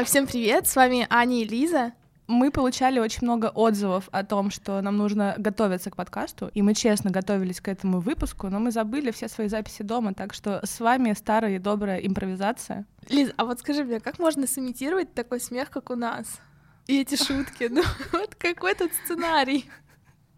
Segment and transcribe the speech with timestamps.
[0.00, 1.92] А, всем привет, с вами Аня и Лиза.
[2.26, 6.72] Мы получали очень много отзывов о том, что нам нужно готовиться к подкасту, и мы
[6.72, 10.80] честно готовились к этому выпуску, но мы забыли все свои записи дома, так что с
[10.80, 12.86] вами старая и добрая импровизация.
[13.10, 16.40] Лиз, а вот скажи мне, как можно сымитировать такой смех, как у нас?
[16.86, 17.82] И эти шутки, ну
[18.12, 19.68] вот какой тут сценарий?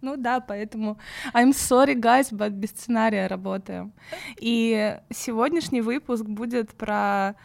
[0.01, 0.99] Ну да, поэтому
[1.35, 3.93] I'm sorry, guys, but без сценария работаем.
[4.41, 7.37] И сегодняшний выпуск будет про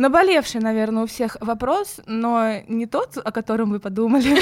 [0.00, 4.34] Наболевший, наверное, у всех вопрос, но не тот, о котором вы подумали,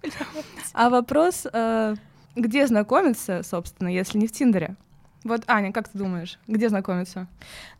[0.72, 1.96] а вопрос, э,
[2.36, 4.76] где знакомиться, собственно, если не в Тиндере.
[5.24, 7.26] Вот, Аня, как ты думаешь, где знакомиться?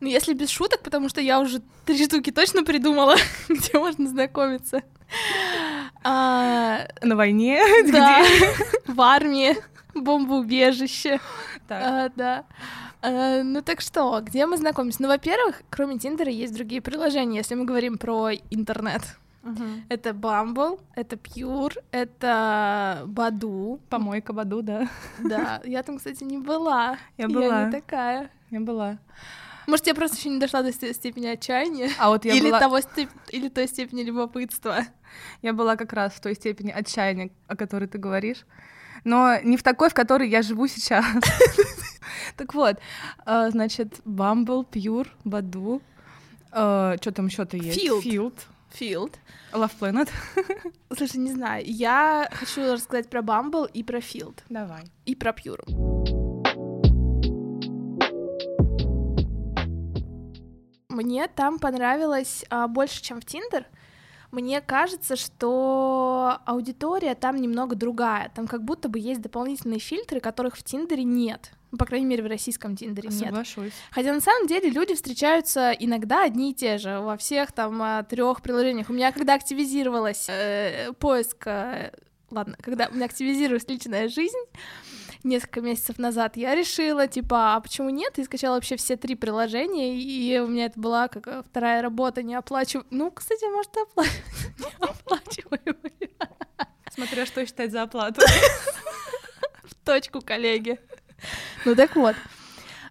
[0.01, 3.15] Ну, если без шуток, потому что я уже три штуки точно придумала,
[3.47, 4.81] где можно знакомиться.
[6.03, 6.79] А...
[7.01, 7.61] На войне?
[7.93, 8.25] Да,
[8.87, 9.55] в армии,
[9.95, 11.21] бомбоубежище.
[11.69, 11.81] Так.
[11.81, 12.43] А, да.
[13.01, 15.01] Э, ну так что, где мы знакомимся?
[15.01, 19.01] Ну, во-первых, кроме Тиндера есть другие приложения, если мы говорим про интернет.
[19.43, 19.81] Uh-huh.
[19.87, 23.79] Это Bumble, это Pure, это Баду.
[23.89, 24.89] Помойка Баду, да.
[25.19, 26.97] Да, я там, кстати, не была.
[27.17, 27.61] Я была.
[27.61, 28.29] Я не такая.
[28.49, 28.97] Я была.
[29.67, 31.91] Может, я просто еще не дошла до степени отчаяния?
[31.99, 32.59] А вот я или была...
[32.59, 33.09] того степ...
[33.29, 34.79] или той степени любопытства.
[35.41, 38.45] Я была как раз в той степени отчаяния, о которой ты говоришь.
[39.03, 41.05] Но не в такой, в которой я живу сейчас.
[42.37, 42.77] Так вот,
[43.25, 45.81] а, значит, Bumble, Pure, Badu,
[46.51, 47.83] а, что там еще-то есть?
[47.83, 48.03] Field.
[48.03, 48.33] Field.
[48.79, 49.13] Field.
[49.53, 50.09] Love Planet.
[50.95, 54.37] Слушай, не знаю, я хочу рассказать про Bumble и про Field.
[54.49, 54.83] Давай.
[55.05, 55.63] И про Pure.
[60.89, 63.65] Мне там понравилось а, больше, чем в Tinder.
[64.31, 68.29] Мне кажется, что аудитория там немного другая.
[68.35, 71.51] Там как будто бы есть дополнительные фильтры, которых в Тиндере нет.
[71.71, 73.19] Ну, по крайней мере, в российском Тиндере нет.
[73.19, 73.73] Соглашусь.
[73.91, 78.41] Хотя на самом деле люди встречаются иногда одни и те же во всех там трех
[78.41, 78.89] приложениях.
[78.89, 81.91] У меня когда активизировалась э, поиск, э,
[82.31, 84.37] ладно, когда у меня активизировалась личная жизнь,
[85.23, 88.17] несколько месяцев назад, я решила, типа, а почему нет?
[88.17, 92.23] И скачала вообще все три приложения, и у меня это была как э, вторая работа,
[92.23, 92.85] не оплачиваю.
[92.89, 93.71] Ну, кстати, может,
[94.79, 96.27] оплачиваемая.
[96.91, 98.21] Смотря что считать за оплату.
[99.63, 100.79] В точку, коллеги.
[101.65, 102.15] Ну так вот.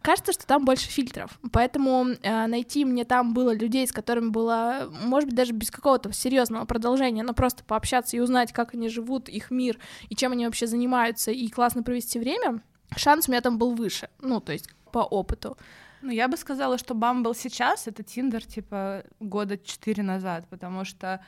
[0.02, 4.88] Кажется, что там больше фильтров, поэтому э, найти мне там было людей, с которыми было,
[5.02, 9.28] может быть, даже без какого-то серьезного продолжения, но просто пообщаться и узнать, как они живут,
[9.28, 12.62] их мир и чем они вообще занимаются, и классно провести время,
[12.94, 15.58] шанс у меня там был выше, ну, то есть по опыту.
[16.02, 21.20] Ну, я бы сказала, что Бамбл сейчас— это Тиндер, типа, года четыре назад, потому что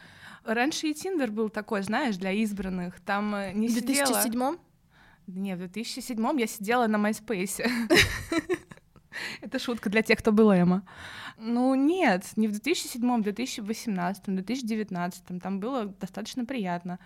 [0.45, 4.57] раньше и Тиндер был такой, знаешь, для избранных, там э, не В 2007 сидела...
[5.29, 7.63] Не, в 2007 я сидела на MySpace.
[9.43, 10.83] Это шутка для тех, кто был эмо.
[11.37, 15.43] Ну нет, не в 2007, в 2018, в 2019.
[15.43, 16.99] Там было достаточно приятно.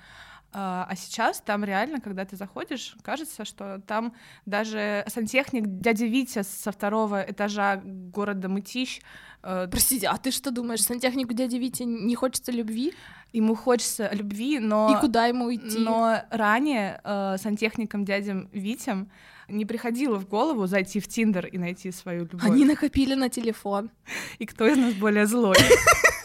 [0.53, 4.15] А, а сейчас там реально, когда ты заходишь, кажется, что там
[4.47, 9.01] даже сантехник дядя Витя со второго этажа города Мытищ...
[9.43, 12.93] Э, Простите, а ты что думаешь, сантехнику дяди Витя не хочется любви?
[13.33, 14.95] Ему хочется любви, но...
[14.97, 15.79] И куда ему идти?
[15.79, 19.11] Но ранее э, сантехником дядям Витям
[19.49, 22.45] не приходило в голову зайти в Тиндер и найти свою любовь.
[22.45, 23.91] Они накопили на телефон.
[24.39, 25.57] И кто из нас более злой?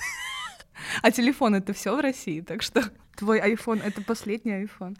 [1.01, 2.83] А телефон это все в России, так что
[3.15, 4.95] твой iPhone это последний iPhone.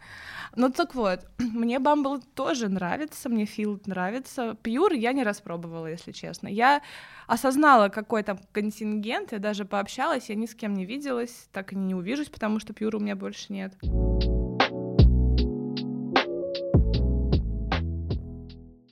[0.56, 4.56] Ну так вот, мне Bumble тоже нравится, мне Field нравится.
[4.62, 6.48] Pure я не распробовала, если честно.
[6.48, 6.82] Я
[7.26, 11.76] осознала, какой там контингент, я даже пообщалась, я ни с кем не виделась, так и
[11.76, 13.74] не увижусь, потому что Pure у меня больше нет.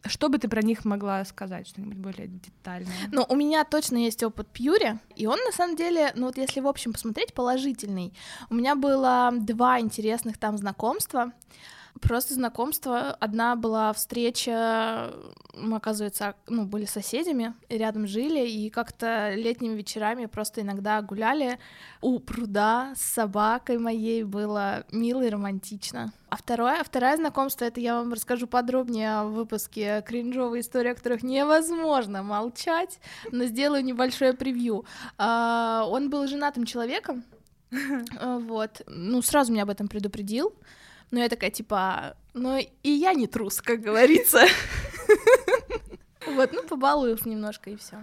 [0.09, 2.93] Что бы ты про них могла сказать, что-нибудь более детальное?
[3.13, 6.61] Ну, у меня точно есть опыт Пьюри, и он на самом деле, ну вот если
[6.61, 8.13] в общем посмотреть, положительный.
[8.51, 11.33] У меня было два интересных там знакомства.
[12.01, 13.13] Просто знакомство.
[13.13, 15.13] Одна была встреча,
[15.55, 21.59] мы, оказывается, ну, были соседями, рядом жили, и как-то летними вечерами просто иногда гуляли
[22.03, 26.13] у пруда с собакой моей, было мило и романтично.
[26.29, 31.23] А второе, второе знакомство, это я вам расскажу подробнее в выпуске кринжовые истории, о которых
[31.23, 33.01] невозможно молчать,
[33.31, 34.85] но сделаю небольшое превью.
[35.19, 37.25] А, он был женатым человеком,
[38.21, 40.53] вот, ну, сразу меня об этом предупредил,
[41.11, 44.41] но я такая, типа, ну и я не трус, как говорится.
[46.27, 47.97] Вот, ну, побалуюсь немножко, и все.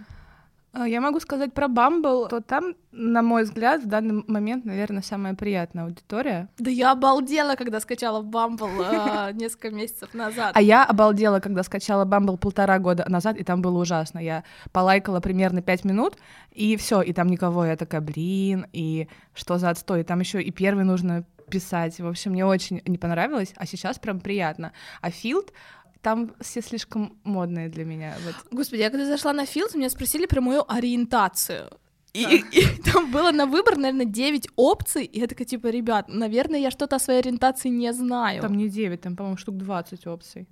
[0.71, 5.03] А, Я могу сказать про Бамбл, то там, на мой взгляд, в данный момент, наверное,
[5.03, 6.50] самая приятная аудитория.
[6.57, 8.67] Да я обалдела, когда скачала Бамбл
[9.33, 10.51] несколько месяцев назад.
[10.56, 14.17] А я обалдела, когда скачала Бамбл полтора года назад, и там было ужасно.
[14.17, 16.17] Я полайкала примерно пять минут,
[16.51, 17.65] и все, и там никого.
[17.65, 20.01] Я такая, блин, и что за отстой?
[20.01, 21.23] И там еще и первый нужно
[21.53, 22.00] писать.
[22.00, 24.71] В общем, мне очень не понравилось, а сейчас прям приятно.
[25.01, 25.53] А Филд
[26.01, 28.15] там все слишком модные для меня.
[28.25, 28.35] Вот.
[28.51, 31.69] Господи, я когда зашла на Филд, меня спросили про мою ориентацию.
[32.13, 36.05] И, и, и там было на выбор, наверное, 9 опций, и я такая, типа, ребят,
[36.09, 38.41] наверное, я что-то о своей ориентации не знаю.
[38.41, 40.47] Там не 9, там, по-моему, штук 20 опций.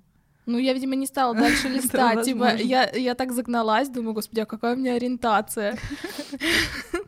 [0.46, 2.24] Ну, я, видимо, не стала дальше листать.
[2.24, 5.78] Типа, я, я так загналась, думаю, господи, а какая у меня ориентация?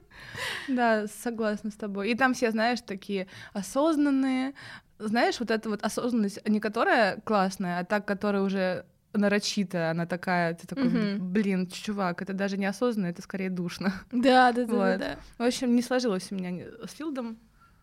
[0.69, 2.11] Да, согласна с тобой.
[2.11, 4.55] И там все, знаешь, такие осознанные.
[4.99, 10.55] Знаешь, вот эта вот осознанность, не которая классная, а та, которая уже нарочитая, она такая,
[10.55, 11.33] ты такой, Мгм.
[11.33, 13.93] блин, чувак, это даже не осознанно, это скорее душно.
[14.13, 14.99] Да, да, да, да, Вот.
[14.99, 15.17] да.
[15.39, 17.39] В общем, не сложилось у меня с Филдом.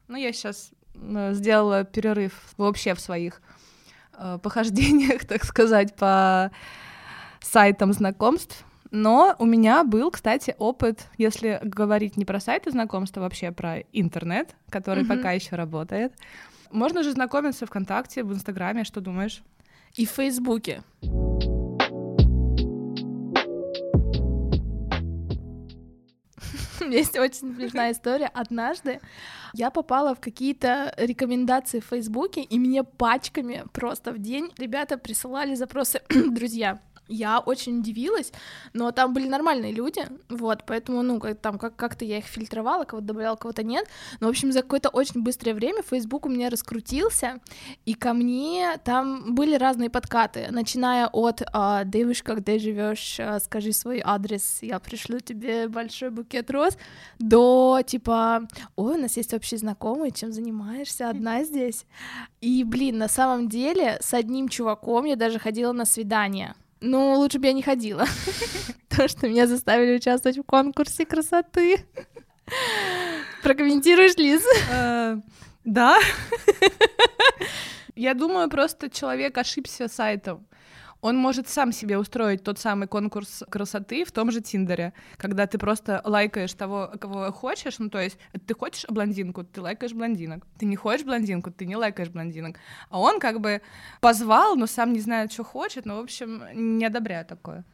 [0.08, 3.42] Но я сейчас сделала перерыв вообще в своих
[4.14, 6.52] э, похождениях, так сказать, по
[7.42, 8.66] сайтам знакомств.
[8.92, 13.80] Но у меня был, кстати, опыт, если говорить не про сайты знакомств, а вообще про
[13.94, 15.18] интернет, который Мгм.
[15.18, 16.14] пока еще работает.
[16.72, 19.44] Можно же знакомиться ВКонтакте, в Инстаграме, что думаешь?
[19.96, 20.84] И в Фейсбуке.
[26.90, 28.28] Есть очень смешная история.
[28.28, 29.00] Однажды
[29.54, 35.56] я попала в какие-то рекомендации в Фейсбуке, и мне пачками просто в день ребята присылали
[35.56, 36.80] запросы «Друзья».
[37.14, 38.32] Я очень удивилась,
[38.74, 42.86] но там были нормальные люди, вот, поэтому, ну, как, там как- как-то я их фильтровала,
[42.86, 43.86] кого-то добавляла, кого-то нет.
[44.22, 47.40] Но, в общем, за какое-то очень быстрое время Facebook у меня раскрутился,
[47.86, 53.18] и ко мне там были разные подкаты, начиная от а, «Девушка, где живешь?
[53.20, 56.78] А, Скажи свой адрес, я пришлю тебе большой букет роз»,
[57.20, 58.48] до типа
[58.78, 61.10] «Ой, у нас есть общие знакомые, чем занимаешься?
[61.10, 61.86] Одна здесь?»
[62.40, 66.56] И, блин, на самом деле с одним чуваком я даже ходила на свидание.
[66.82, 68.06] Ну, лучше бы я не ходила,
[68.90, 71.86] потому что меня заставили участвовать в конкурсе красоты.
[73.44, 74.44] Прокомментируешь, Лиз?
[74.72, 75.18] Э,
[75.64, 75.98] Да.
[77.96, 80.48] Я думаю, просто человек ошибся сайтом.
[81.02, 85.58] Он может сам себе устроить тот самый конкурс красоты в том же Тиндере, когда ты
[85.58, 90.66] просто лайкаешь того, кого хочешь, ну то есть ты хочешь блондинку, ты лайкаешь блондинок, ты
[90.68, 92.58] не хочешь блондинку, ты не лайкаешь блондинок,
[92.90, 93.62] а он как бы
[94.00, 97.66] позвал, но сам не знает, что хочет, ну в общем не одобряю такое.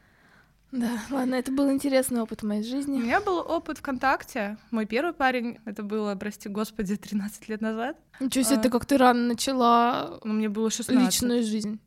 [0.71, 2.97] Да, ладно, это был интересный опыт в моей У жизни.
[2.99, 8.43] меня был опыт ВКонтакте, мой первый парень, это было, прости господи, 13 лет назад, Ничего
[8.43, 8.61] себе, А.
[8.61, 11.05] ты как ты рано начала но мне было 16.
[11.05, 11.79] личную жизнь.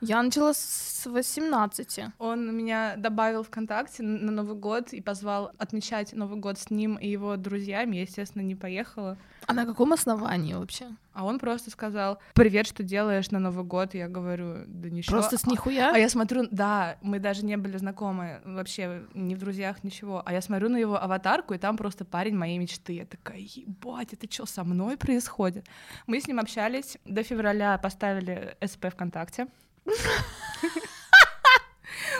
[0.00, 2.00] Я начала с 18.
[2.18, 7.06] Он меня добавил ВКонтакте на Новый год и позвал отмечать Новый год с ним и
[7.06, 7.96] его друзьями.
[7.96, 9.18] Я, естественно, не поехала.
[9.46, 10.86] А на каком основании вообще?
[11.12, 13.92] А он просто сказал, привет, что делаешь на Новый год?
[13.92, 15.18] Я говорю, да ничего.
[15.18, 15.92] Просто с нихуя?
[15.92, 20.22] А я смотрю, да, мы даже не были знакомы, вообще ни в друзьях, ничего.
[20.24, 22.94] А я смотрю на его аватарку, и там просто парень моей мечты.
[22.94, 25.66] Я такая, ебать, это что со мной происходит?
[26.06, 29.46] Мы с ним общались, до февраля поставили СП ВКонтакте.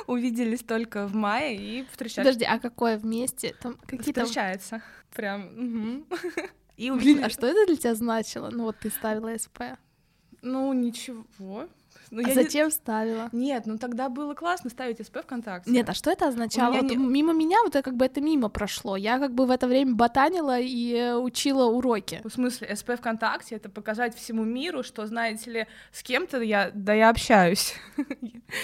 [0.06, 2.26] Увиделись только в мае и встречались.
[2.26, 3.54] Подожди, а какое вместе?
[3.60, 4.24] Там какие-то...
[4.24, 4.82] Встречается.
[5.14, 6.04] Прям.
[6.76, 8.50] И Блин, а что это для тебя значило?
[8.50, 9.60] Ну вот ты ставила СП.
[10.42, 11.68] Ну, ничего.
[12.10, 13.28] Ну, А я не- зачем ставила?
[13.32, 15.70] Нет, ну тогда было классно ставить СП ВКонтакте.
[15.70, 16.72] Нет, а что это означало?
[16.72, 18.96] меня Вот не- Мимо меня вот это как бы это мимо прошло.
[18.96, 22.20] Я как бы в это время ботанила и э, учила уроки.
[22.24, 26.94] В смысле, СП ВКонтакте это показать всему миру, что, знаете ли, с кем-то я, да
[26.94, 27.74] я общаюсь.
[27.96, 28.04] Но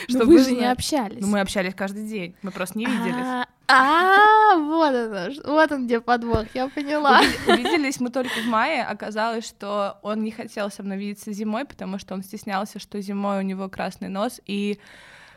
[0.09, 1.21] Чтобы вы же не общались.
[1.21, 3.47] Ну, мы общались каждый день, мы просто не виделись.
[3.69, 4.93] А, вот
[5.33, 7.21] ж- вот он где подвох, я поняла.
[7.21, 8.85] Уви- Увиделись мы только в мае.
[8.85, 13.39] Оказалось, что он не хотел со мной видеться зимой, потому что он стеснялся, что зимой
[13.39, 14.79] у него красный нос и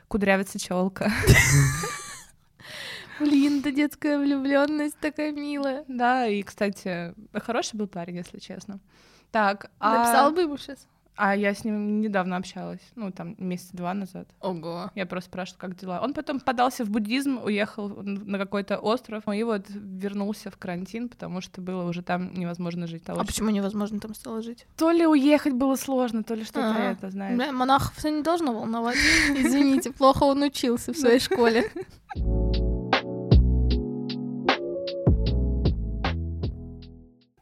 [0.07, 1.11] кудрявится челка.
[3.19, 5.83] Блин, да детская влюбленность такая милая.
[5.87, 8.79] Да, и, кстати, хороший был парень, если честно.
[9.31, 9.99] Так, а...
[9.99, 10.87] Написала бы ему сейчас.
[11.21, 14.29] А я с ним недавно общалась, ну, там, месяца два назад.
[14.39, 14.89] Ого.
[14.95, 15.99] Я просто спрашивала, как дела.
[16.01, 21.41] Он потом подался в буддизм, уехал на какой-то остров, и вот вернулся в карантин, потому
[21.41, 23.03] что было уже там невозможно жить.
[23.03, 24.65] Того, А что- почему невозможно там стало жить?
[24.77, 26.83] То ли уехать было сложно, то ли что-то Ага.
[26.91, 27.35] это, знаешь.
[27.35, 28.95] Бля, монахов все не должно волновать.
[29.37, 31.69] Извините, плохо он учился в своей школе.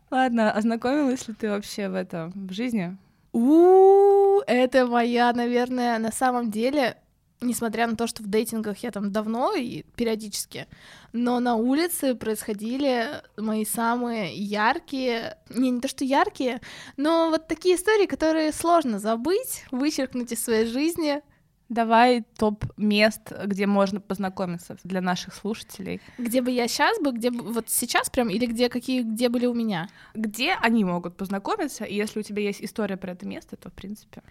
[0.09, 2.97] Ладно, ознакомилась ли ты вообще в этом, в жизни?
[3.33, 6.97] У, это моя, наверное, на самом деле
[7.41, 10.67] несмотря на то, что в дейтингах я там давно и периодически,
[11.13, 16.61] но на улице происходили мои самые яркие, не, не то что яркие,
[16.95, 21.21] но вот такие истории, которые сложно забыть, вычеркнуть из своей жизни.
[21.69, 26.01] Давай топ мест, где можно познакомиться для наших слушателей.
[26.17, 29.45] Где бы я сейчас бы, где бы вот сейчас прям, или где какие, где были
[29.45, 29.89] у меня?
[30.13, 33.73] Где они могут познакомиться, и если у тебя есть история про это место, то в
[33.73, 34.23] принципе.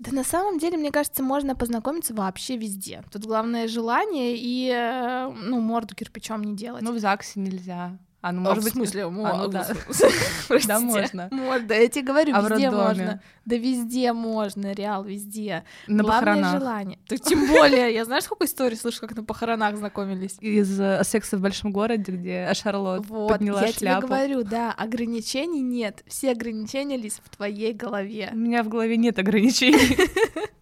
[0.00, 3.04] Да на самом деле, мне кажется, можно познакомиться вообще везде.
[3.12, 6.82] Тут главное желание и, э, ну, морду кирпичом не делать.
[6.82, 7.96] Ну, в ЗАГСе нельзя.
[8.22, 9.66] А, ну, может а, быть, в смысле, а, ну, да.
[10.68, 11.28] да, можно.
[11.66, 13.20] Да, я тебе говорю, а везде можно.
[13.44, 15.64] Да везде можно, реал, везде.
[15.88, 16.60] На Главное похоронах.
[16.60, 16.98] желание.
[17.08, 20.36] Так тем более, я знаешь, сколько историй слышу, как на похоронах знакомились?
[20.40, 23.84] Из uh, секса в большом городе, где Шарлот вот, подняла я шляпу.
[23.84, 26.04] я тебе говорю, да, ограничений нет.
[26.06, 28.30] Все ограничения лишь в твоей голове.
[28.32, 29.98] У меня в голове нет ограничений.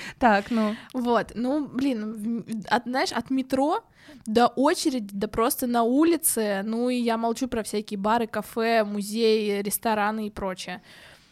[0.18, 0.74] Так, ну.
[0.92, 3.84] Вот, ну, блин, от, знаешь, от метро
[4.26, 9.60] до очереди, да просто на улице, ну и я молчу про всякие бары, кафе, музеи,
[9.62, 10.82] рестораны и прочее.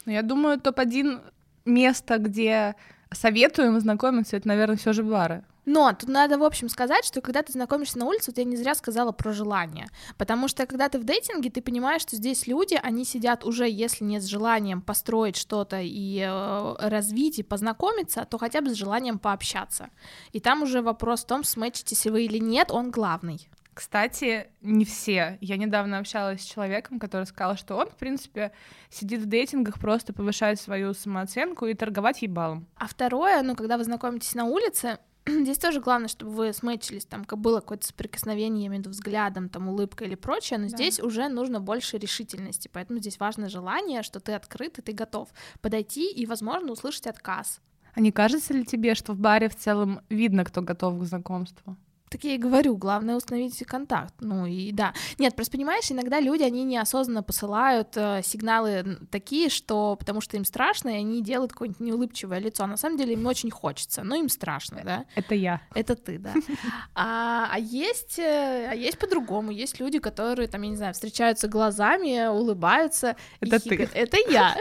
[0.06, 1.20] Ну, я думаю, топ-1
[1.64, 2.74] место, где
[3.12, 5.44] советуем знакомиться, это, наверное, все же бары.
[5.66, 8.56] Но тут надо, в общем, сказать, что когда ты знакомишься на улице, вот я не
[8.56, 9.88] зря сказала про желание.
[10.18, 14.04] Потому что когда ты в дейтинге, ты понимаешь, что здесь люди, они сидят уже, если
[14.04, 19.18] не с желанием построить что-то и э, развить, и познакомиться, то хотя бы с желанием
[19.18, 19.88] пообщаться.
[20.32, 23.48] И там уже вопрос в том, сметчитесь вы или нет, он главный.
[23.74, 25.36] Кстати, не все.
[25.40, 28.52] Я недавно общалась с человеком, который сказал, что он, в принципе,
[28.88, 32.68] сидит в дейтингах, просто повышает свою самооценку и торговать ебалом.
[32.76, 37.24] А второе, ну, когда вы знакомитесь на улице, Здесь тоже главное, чтобы вы сметчились, там
[37.24, 40.76] было какое-то соприкосновение между взглядом, там улыбкой или прочее, но да.
[40.76, 45.28] здесь уже нужно больше решительности, поэтому здесь важно желание, что ты открыт и ты готов
[45.62, 47.60] подойти и, возможно, услышать отказ.
[47.94, 51.76] А не кажется ли тебе, что в баре в целом видно, кто готов к знакомству?
[52.14, 54.14] Так я и говорю, главное установить контакт.
[54.20, 54.94] Ну и да.
[55.18, 60.44] Нет, просто понимаешь, иногда люди, они неосознанно посылают э, сигналы такие, что потому что им
[60.44, 62.62] страшно, и они делают какое-нибудь неулыбчивое лицо.
[62.62, 65.06] А на самом деле им очень хочется, но им страшно, да?
[65.16, 65.60] Это я.
[65.74, 66.34] Это ты, да.
[66.94, 69.50] А, а есть, э, а есть по-другому.
[69.50, 73.16] Есть люди, которые, там, я не знаю, встречаются глазами, улыбаются.
[73.40, 73.88] Это ты.
[73.92, 74.54] Это я.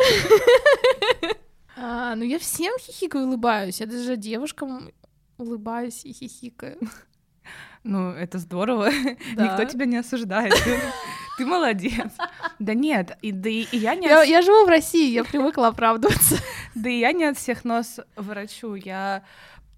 [1.75, 3.79] А, ну я всем хихикаю, улыбаюсь.
[3.79, 4.91] Я даже девушкам
[5.37, 6.79] улыбаюсь и хихикаю.
[7.83, 8.89] Ну, это здорово.
[9.35, 9.45] Да.
[9.45, 10.53] Никто тебя не осуждает.
[11.37, 12.11] Ты молодец.
[12.59, 14.07] Да нет, и, да и, я не...
[14.07, 16.37] Я, я живу в России, я привыкла оправдываться.
[16.75, 18.73] Да и я не от всех нос врачу.
[18.75, 19.23] Я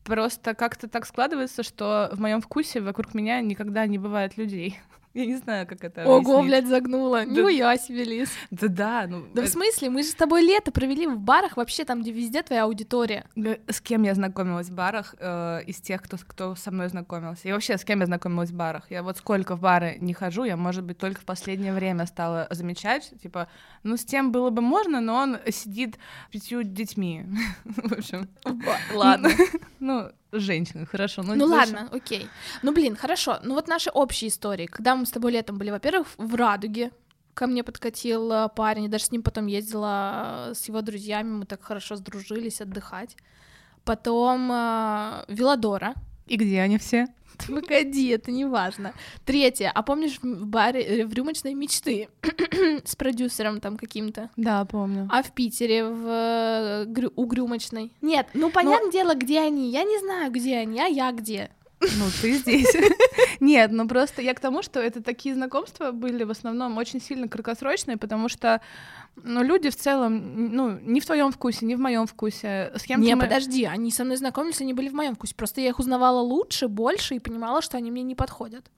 [0.06, 4.80] просто как-то так складывается, что в моем вкусе вокруг меня никогда не бывает людей.
[5.16, 6.46] Я не знаю, как это Ого, объяснить.
[6.48, 7.26] блядь, загнула.
[7.26, 7.32] Да.
[7.32, 8.30] Ну, я себе, Лиз.
[8.52, 9.08] Да-да.
[9.08, 9.50] Ну, да это...
[9.50, 9.90] в смысле?
[9.90, 13.26] Мы же с тобой лето провели в барах, вообще там, где везде твоя аудитория.
[13.70, 17.48] С кем я знакомилась в барах э, из тех, кто, кто со мной знакомился?
[17.48, 18.92] И вообще, с кем я знакомилась в барах?
[18.92, 22.48] Я вот сколько в бары не хожу, я, может быть, только в последнее время стала
[22.50, 23.48] замечать, типа,
[23.84, 25.98] ну, с тем было бы можно, но он сидит
[26.30, 27.24] пятью детьми.
[27.64, 28.28] В общем.
[28.94, 29.30] Ладно.
[29.80, 31.24] Ну, женщины, хорошо.
[31.24, 32.28] Ну, ну ладно, окей.
[32.62, 33.40] Ну, блин, хорошо.
[33.44, 34.66] Ну, вот наши общие истории.
[34.66, 36.92] Когда мы с тобой летом были, во-первых, в Радуге,
[37.34, 41.62] ко мне подкатил парень, я даже с ним потом ездила с его друзьями, мы так
[41.64, 43.18] хорошо сдружились отдыхать.
[43.84, 45.94] Потом э, Виладора.
[46.26, 47.08] И где они все?
[47.48, 48.94] Погоди, это не важно.
[49.26, 49.72] Третье.
[49.74, 52.10] А помнишь в баре э, в рюмочной мечты
[52.86, 54.30] с продюсером там каким-то?
[54.36, 55.08] Да, помню.
[55.12, 57.92] А в Питере в э, у Грюмочной?
[58.02, 58.92] Нет, ну понятное Но...
[58.92, 59.70] дело, где они.
[59.70, 61.52] Я не знаю, где они, а я где.
[61.98, 62.74] Ну, ты здесь.
[63.40, 67.28] Нет, ну просто я к тому, что это такие знакомства были в основном очень сильно
[67.28, 68.62] краткосрочные, потому что
[69.16, 72.72] ну, люди в целом, ну, не в твоем вкусе, не в моем вкусе.
[72.76, 73.22] С кем Не, мы...
[73.22, 75.36] подожди, они со мной знакомились, они были в моем вкусе.
[75.36, 78.70] Просто я их узнавала лучше, больше и понимала, что они мне не подходят.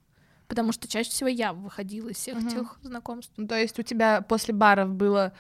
[0.48, 2.48] Потому что чаще всего я выходила из всех угу.
[2.48, 3.34] этих знакомств.
[3.38, 5.34] Ну, то есть у тебя после баров было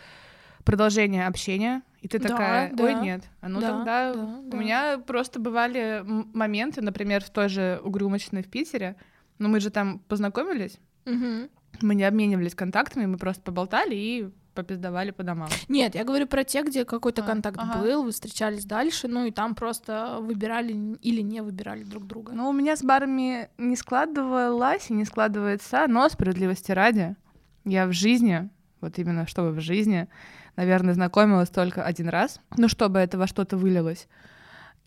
[0.68, 3.00] продолжение общения, и ты такая, да, ой, да.
[3.00, 3.24] нет.
[3.40, 4.58] А ну да, тогда да, у да.
[4.58, 8.98] меня просто бывали моменты, например, в той же угрюмочной в Питере,
[9.40, 11.50] но мы же там познакомились, угу.
[11.82, 15.48] мы не обменивались контактами, мы просто поболтали и попиздавали по домам.
[15.70, 17.80] Нет, я говорю про те, где какой-то а, контакт ага.
[17.80, 22.34] был, вы встречались дальше, ну и там просто выбирали или не выбирали друг друга.
[22.34, 27.16] Ну, у меня с барами не складывалось и не складывается, но справедливости ради,
[27.64, 28.50] я в жизни,
[28.82, 30.10] вот именно чтобы в жизни,
[30.58, 34.08] наверное, знакомилась только один раз, ну, чтобы это во что-то вылилось.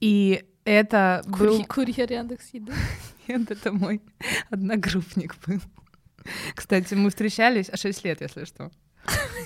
[0.01, 1.65] И это Кури- был...
[1.65, 2.73] Курьер Яндекс Еды.
[3.29, 4.03] Нет, это мой
[4.51, 5.61] одногруппник был.
[6.55, 8.71] Кстати, мы встречались, а 6 лет, если что.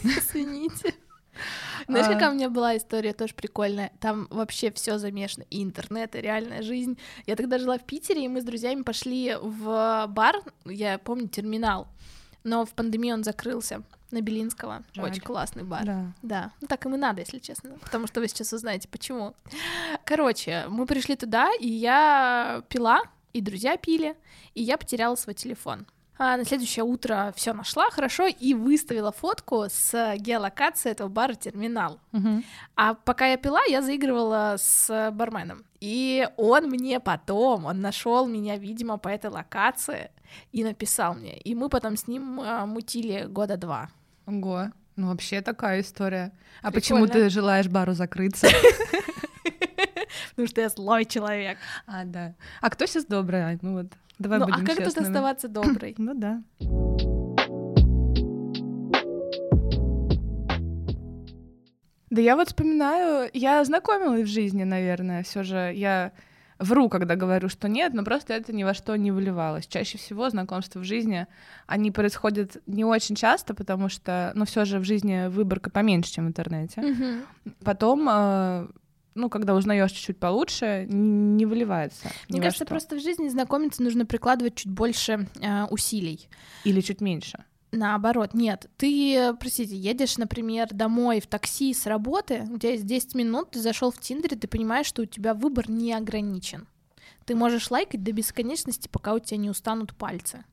[0.02, 0.94] Извините.
[1.88, 2.12] Знаешь, А.
[2.12, 3.92] какая у меня была история тоже прикольная?
[4.00, 5.44] Там вообще все замешано.
[5.50, 6.98] И интернет, и реальная жизнь.
[7.26, 11.88] Я тогда жила в Питере, и мы с друзьями пошли в бар, я помню, терминал.
[12.44, 14.84] Но в пандемию он закрылся на Белинского.
[14.92, 15.06] Жаль.
[15.06, 15.84] Очень классный бар.
[15.84, 16.12] Да.
[16.22, 19.34] Да, ну так им и надо, если честно, потому что вы сейчас узнаете, почему.
[20.04, 24.16] Короче, мы пришли туда, и я пила, и друзья пили,
[24.54, 25.86] и я потеряла свой телефон.
[26.16, 31.98] А на следующее утро все нашла хорошо и выставила фотку с геолокацией этого бара терминал.
[32.12, 32.44] Мгм.
[32.76, 35.64] А пока я пила, я заигрывала с барменом.
[35.80, 40.12] И он мне потом, он нашел меня, видимо, по этой локации
[40.52, 41.38] и написал мне.
[41.38, 43.90] И мы потом с ним а, мутили года два.
[44.26, 44.70] Ого.
[44.96, 46.32] Ну, вообще такая история.
[46.62, 46.72] А Прикольно.
[46.72, 48.46] почему ты желаешь бару закрыться?
[50.30, 51.58] Потому что я злой человек.
[51.86, 52.34] А, да.
[52.60, 53.58] А кто сейчас добрый?
[53.62, 53.86] Ну вот,
[54.18, 55.08] давай ну, а будем как тут честными.
[55.08, 55.94] оставаться доброй?
[55.98, 56.42] Ну да.
[62.10, 66.12] Да я вот вспоминаю, я знакомилась в жизни, наверное, все же я
[66.58, 69.66] вру, когда говорю, что нет, но просто это ни во что не выливалось.
[69.66, 71.26] Чаще всего знакомства в жизни,
[71.66, 76.26] они происходят не очень часто, потому что, ну, все же в жизни выборка поменьше, чем
[76.26, 76.80] в интернете.
[76.80, 77.23] Мгм.
[77.64, 78.68] Потом, э,
[79.14, 82.08] ну, когда узнаешь чуть-чуть получше, не выливается.
[82.28, 82.70] Мне кажется, что.
[82.70, 86.28] просто в жизни знакомиться нужно прикладывать чуть больше э, усилий.
[86.64, 87.44] Или чуть меньше.
[87.76, 88.70] Наоборот, нет.
[88.76, 93.60] Ты, простите, едешь, например, домой в такси с работы, у тебя есть 10 минут, ты
[93.60, 96.68] зашел в Тиндере, ты понимаешь, что у тебя выбор не ограничен.
[97.26, 100.44] Ты можешь лайкать до бесконечности, пока у тебя не устанут пальцы.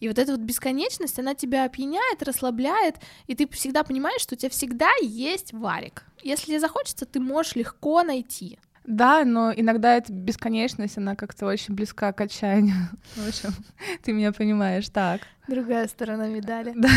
[0.00, 4.38] И вот эта вот бесконечность, она тебя опьяняет, расслабляет, и ты всегда понимаешь, что у
[4.38, 6.06] тебя всегда есть варик.
[6.22, 8.58] Если захочется, ты можешь легко найти.
[8.84, 12.74] Да, но иногда эта бесконечность, она как-то очень близка к отчаянию.
[13.14, 13.50] В общем,
[14.02, 15.20] ты меня понимаешь, так.
[15.48, 16.72] Другая сторона медали.
[16.76, 16.88] Да.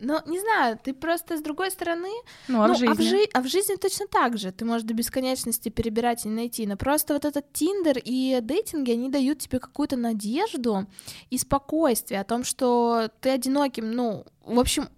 [0.00, 2.08] Но не знаю, ты просто с другой стороны
[2.46, 2.92] Ну, а ну, в жизни?
[2.92, 4.52] А в, жи- а в жизни точно так же.
[4.52, 6.66] Ты можешь до бесконечности перебирать и не найти.
[6.66, 10.86] Но просто вот этот Тиндер и дейтинги, они дают тебе какую-то надежду
[11.30, 14.88] и спокойствие о том, что ты одиноким, ну, в общем,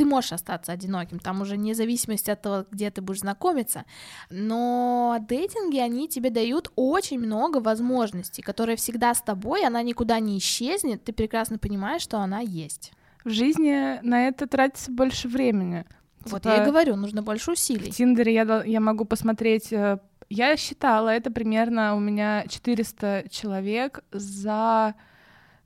[0.00, 3.84] ты можешь остаться одиноким, там уже вне зависимости от того, где ты будешь знакомиться,
[4.30, 10.38] но дейтинги, они тебе дают очень много возможностей, которые всегда с тобой, она никуда не
[10.38, 12.92] исчезнет, ты прекрасно понимаешь, что она есть.
[13.24, 15.84] В жизни на это тратится больше времени.
[16.24, 17.92] Вот Типа, я и говорю, нужно больше В усилий.
[17.92, 19.70] Тиндере я, я могу посмотреть...
[19.70, 19.98] э,
[20.30, 24.94] Я считала, это примерно у меня 400 человек за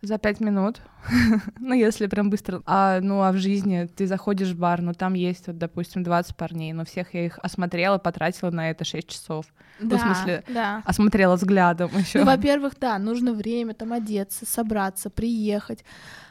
[0.09, 0.81] за пять минут,
[1.59, 2.63] ну, если прям быстро.
[2.67, 6.37] А, ну, а в жизни ты заходишь в бар, ну, там есть, вот, допустим, 20
[6.37, 9.47] парней, но всех я их осмотрела, потратила на это 6 часов.
[9.81, 10.83] Да, в смысле, да.
[10.85, 12.21] Осмотрела взглядом еще.
[12.21, 15.85] Ну, во-первых, да, нужно время там одеться, собраться, приехать.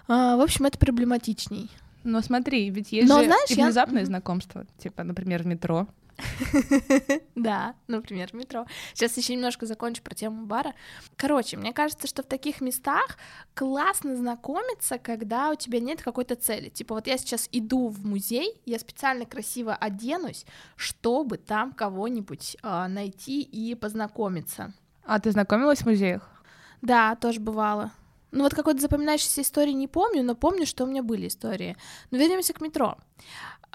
[0.07, 1.69] А, в общем, это проблематичней.
[2.03, 4.07] Но смотри, ведь есть Но же знаешь, и я- внезапные Мгм.
[4.07, 5.88] знакомства, типа, например, в метро.
[7.36, 8.65] Да, например, в метро.
[8.93, 10.73] Сейчас еще немножко закончу про тему бара.
[11.15, 13.17] Короче, мне кажется, что в таких местах
[13.54, 16.69] классно знакомиться, когда у тебя нет какой-то цели.
[16.69, 20.45] Типа вот я сейчас иду в музей, я специально красиво оденусь,
[20.76, 24.73] чтобы там кого-нибудь а, найти и познакомиться.
[25.06, 26.30] А ты знакомилась в музеях?
[26.82, 27.91] Да, тоже бывало.
[28.34, 31.78] Ну вот какой-то запоминающейся истории не помню, но помню, что у меня были истории.
[32.10, 32.97] Но вернемся к метро.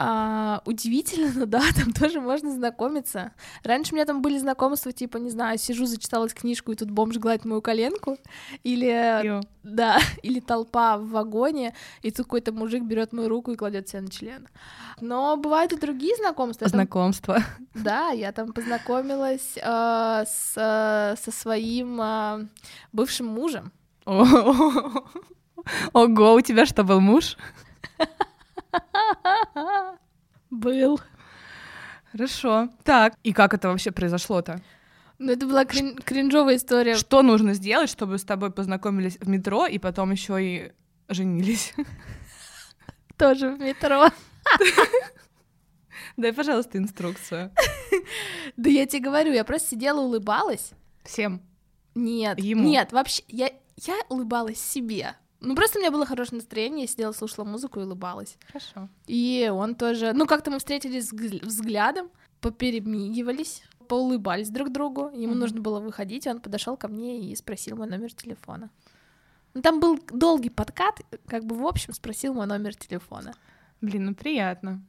[0.00, 3.32] А, удивительно, но да, там тоже можно знакомиться.
[3.64, 7.16] Раньше у меня там были знакомства, типа, не знаю, сижу, зачиталась книжку, и тут бомж
[7.18, 8.16] гладит мою коленку,
[8.62, 9.40] или, Ё.
[9.64, 14.02] да, или толпа в вагоне, и тут какой-то мужик берет мою руку и кладет себя
[14.02, 14.46] на член.
[15.00, 16.68] Но бывают и другие знакомства.
[16.68, 17.42] Там- Знакомства.
[17.74, 22.46] да, я там познакомилась э, с, э, со своим э,
[22.92, 23.72] бывшим мужем.
[25.92, 27.36] Ого, у тебя что, был муж?
[30.50, 31.00] Был.
[32.12, 32.68] Хорошо.
[32.84, 34.60] Так, и как это вообще произошло-то?
[35.18, 36.94] Ну, это была крин- кринжовая история.
[36.94, 40.72] Что нужно сделать, чтобы с тобой познакомились в метро и потом еще и
[41.08, 41.74] женились?
[43.18, 44.08] Тоже в метро.
[46.16, 47.52] Дай, пожалуйста, инструкцию.
[48.56, 50.70] Да я тебе говорю, я просто сидела, улыбалась.
[51.04, 51.42] Всем.
[51.94, 52.62] Нет, Ему.
[52.64, 55.14] нет, вообще, я, я улыбалась себе.
[55.40, 58.36] Ну, просто у меня было хорошее настроение, я сидела, слушала музыку и улыбалась.
[58.48, 58.88] Хорошо.
[59.06, 60.12] И он тоже...
[60.12, 65.10] Ну, как-то мы встретились взгл- взглядом, поперемигивались, поулыбались друг другу.
[65.10, 65.38] Ему Мгм.
[65.38, 68.70] нужно было выходить, он подошел ко мне и спросил мой номер телефона.
[69.54, 73.32] Ну, там был долгий подкат, как бы в общем спросил мой номер телефона.
[73.80, 74.82] Блин, ну приятно.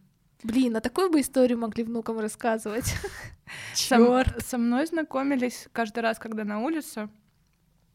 [0.44, 2.94] Блин, а такую бы историю могли внукам рассказывать.
[3.74, 7.10] Со, со мной знакомились каждый раз, когда на улице.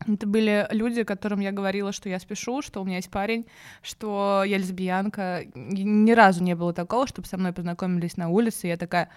[0.07, 3.47] Это были люди, которым я говорила, что я спешу, что у меня есть парень,
[3.83, 5.45] что я лесбиянка.
[5.55, 8.67] Ни разу не было такого, чтобы со мной познакомились на улице.
[8.67, 9.09] Я такая,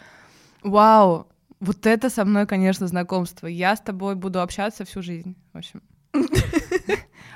[0.64, 1.28] вау,
[1.60, 3.48] вот это со мной, конечно, знакомство.
[3.48, 5.36] Я с тобой буду общаться всю жизнь.
[5.54, 5.82] В общем,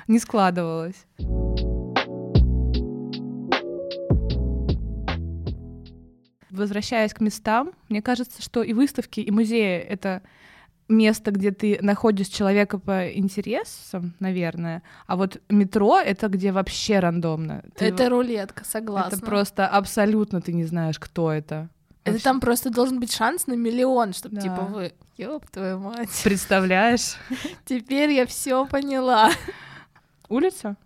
[0.08, 1.06] не складывалось.
[6.50, 10.22] Возвращаясь к местам, мне кажется, что и выставки, и музеи— это
[10.92, 17.62] место, где ты находишь человека по интересам, наверное, а вот метро— это где вообще рандомно.
[17.76, 19.16] Ты это рулетка, согласна.
[19.16, 21.68] Это просто абсолютно ты не знаешь, кто это.
[22.04, 22.24] Это Вообще.
[22.24, 24.40] там просто должен быть шанс на миллион, чтобы Да.
[24.42, 27.14] типа вы, ёб твою мать, Представляешь?
[27.64, 29.30] теперь я все поняла.
[30.28, 30.76] Улица?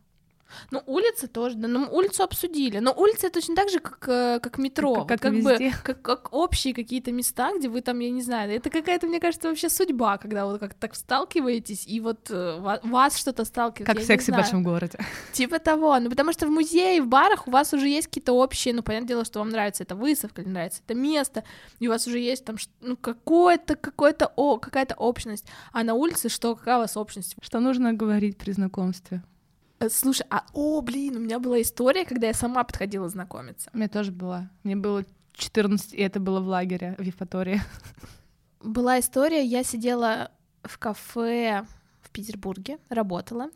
[0.71, 2.79] Ну, улица тоже, да, ну, улицу обсудили.
[2.79, 4.95] Но улица точно так же, как, э, как метро.
[4.95, 5.71] Как- Вот как как везде.
[5.71, 9.21] бы как, как общие какие-то места, где вы там, я не знаю, это какая-то, мне
[9.21, 13.87] кажется, вообще судьба, когда вот как так сталкиваетесь, и вот э, ва- вас что-то сталкивает.
[13.87, 14.99] Как в сексе в большом городе.
[15.33, 15.99] Типа того.
[15.99, 19.09] Ну, потому что в музее, в барах у вас уже есть какие-то общие, ну, понятное
[19.09, 21.43] дело, что вам нравится эта выставка, или нравится это место,
[21.81, 25.47] и у вас уже есть там, ну, какое-то, какое-то, о, какая-то общность.
[25.73, 27.37] А на улице что, какая у вас общность?
[27.43, 29.23] Что нужно говорить при знакомстве?
[29.79, 33.71] Э, Слушай, а, о, блин, у меня была история, когда я сама подходила знакомиться.
[33.73, 34.51] У меня тоже была.
[34.63, 37.61] Мне было 14, и это было в лагере в Евпатории.
[38.61, 41.67] Была история, я сидела в кафе
[42.03, 43.51] в Петербурге, работала,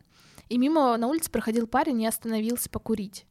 [0.47, 3.25] и мимо на улице проходил парень и остановился покурить.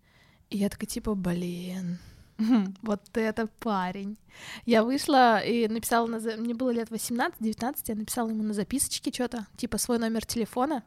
[0.51, 1.99] И я такая, типа, блин,
[2.83, 4.19] вот это парень.
[4.67, 6.19] Я вышла и написала, на...
[6.37, 10.83] мне было лет 18-19, я написала ему на записочке что-то, типа свой номер телефона,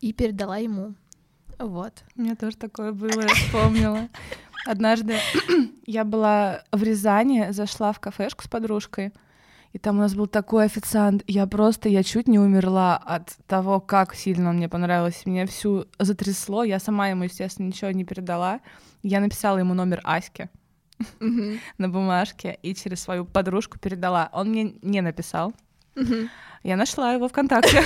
[0.00, 0.94] и передала ему.
[1.58, 2.04] Вот.
[2.16, 4.08] У меня тоже такое было, я вспомнила.
[4.66, 5.16] Однажды
[5.86, 9.12] я была в Рязани, зашла в кафешку с подружкой,
[9.72, 11.24] и там у нас был такой официант.
[11.26, 15.28] Я просто, я чуть не умерла от того, как сильно он мне понравился.
[15.28, 16.62] Меня всю затрясло.
[16.62, 18.60] Я сама ему, естественно, ничего не передала.
[19.02, 20.48] Я написала ему номер Аськи
[21.20, 24.30] на бумажке и через свою подружку передала.
[24.32, 25.52] Он мне не написал.
[26.62, 27.82] Я нашла его ВКонтакте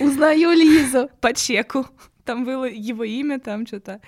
[0.00, 1.10] Узнаю Лизу.
[1.20, 1.86] по чеку.
[2.26, 4.00] Там было его имя, там что-то.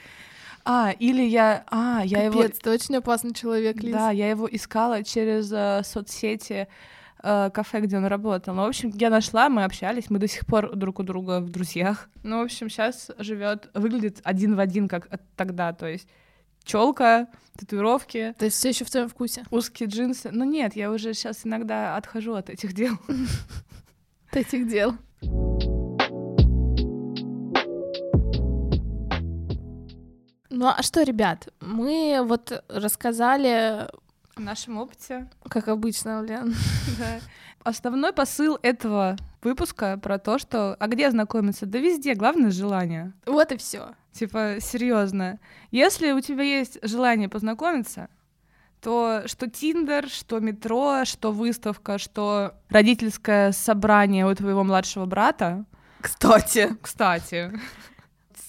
[0.64, 1.64] А, или я...
[1.68, 2.42] А, я его...
[2.42, 3.94] Капец, ты очень опасный человек, Лиз.
[3.94, 6.68] Да, я его искала через э, соцсети
[7.22, 8.54] э, кафе, где он работал.
[8.54, 11.48] Ну, в общем, я нашла, мы общались, мы до сих пор друг у друга в
[11.48, 12.11] друзьях.
[12.22, 16.07] Ну, в общем, сейчас живет, выглядит один в один, как тогда, то есть
[16.64, 17.28] челка,
[17.59, 19.44] татуировки, То есть все еще в твоем вкусе.
[19.50, 20.31] узкие джинсы.
[20.33, 22.94] Ну нет, я уже сейчас иногда отхожу от этих дел.
[24.31, 24.94] От этих дел.
[30.59, 33.87] Ну а что, ребят, мы вот рассказали,
[34.35, 36.53] В нашем опыте как обычно, блин.
[36.99, 37.21] Да.
[37.62, 41.64] Основной посыл этого выпуска про то, что а где знакомиться?
[41.64, 43.12] Да везде, главное желание.
[43.25, 43.90] Вот и все.
[44.11, 45.38] Типа, серьезно.
[45.71, 48.09] Если у тебя есть желание познакомиться,
[48.81, 55.66] то что Тиндер, что метро, что выставка, что родительское собрание у твоего младшего брата.
[56.01, 56.77] Кстати.
[56.83, 57.53] Кстати.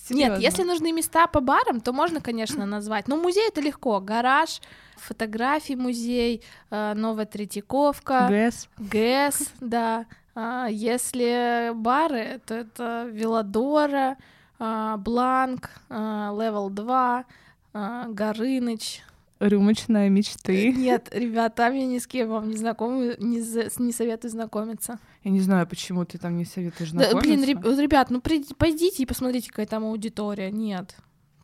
[0.10, 0.42] Нет, Серьёзно.
[0.44, 3.08] если нужны места по барам, то можно, конечно, назвать.
[3.08, 4.00] Но музей это легко.
[4.00, 4.62] Гараж,
[4.98, 8.68] фотографий музей, э, Новая Третьяковка, ГЭС.
[8.78, 10.06] ГЭС, да.
[10.36, 14.18] А, Если бары, то это Велодора,
[14.58, 17.26] а, Бланк, а, Левел 2,
[17.74, 19.04] а, Горыныч.
[19.40, 20.74] Рюмочная мечты.
[20.74, 25.00] Нет, ребят, там я ни с кем вам не знакомы, не, за- не советую знакомиться.
[25.24, 27.30] Я не знаю, почему ты там не советуешь Да, знакомиться.
[27.30, 30.52] блин, реб- вот, ребят, ну при- пойдите и посмотрите, какая там аудитория.
[30.52, 30.96] Нет.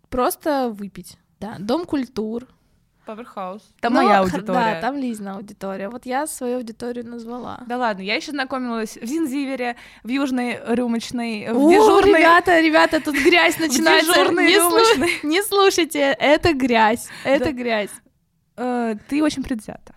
[0.09, 1.17] Просто выпить.
[1.39, 2.47] Да, Дом культур.
[3.05, 3.61] Паверхаус.
[3.81, 4.43] Там Ну, моя аудитория.
[4.75, 5.89] Да, там Лизна аудитория.
[5.89, 7.59] Вот я свою аудиторию назвала.
[7.67, 12.19] Да ладно, я еще знакомилась в Зинзивере, в Южной рюмочной, в О, дежурной...
[12.19, 14.11] ребята, ребята, тут грязь начинается.
[14.13, 15.19] дежурной Не, слу- рюмочной.
[15.29, 17.51] не слушайте, это грязь, это Да.
[17.51, 17.89] грязь.
[18.57, 19.93] Э, ты очень предвзята.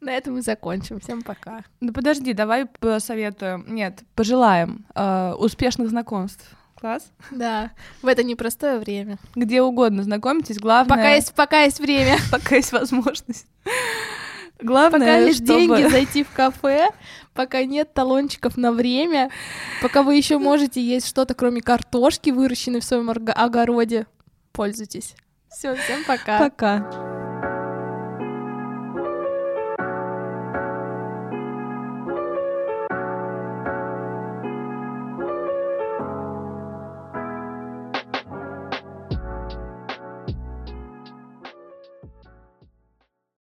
[0.00, 0.98] На этом мы закончим.
[0.98, 1.62] Всем пока.
[1.80, 3.64] Ну подожди, давай посоветуем.
[3.68, 6.44] Нет, пожелаем э, успешных знакомств.
[6.82, 7.04] Класс.
[7.30, 7.70] Да,
[8.02, 9.16] в это непростое время.
[9.36, 10.58] Где угодно знакомьтесь.
[10.58, 13.46] Главное, Пока есть, пока есть время, пока есть возможность.
[14.60, 16.90] Главное, пока есть чтобы- деньги зайти в кафе,
[17.34, 19.30] пока нет талончиков на время,
[19.80, 24.08] пока вы еще можете есть что-то, кроме картошки, выращенной в своем огороде,
[24.50, 25.14] пользуйтесь.
[25.50, 26.40] Все, всем пока.
[26.40, 27.11] Пока.